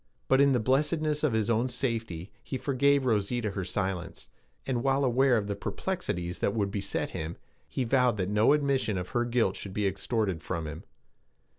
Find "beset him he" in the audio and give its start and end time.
6.71-7.83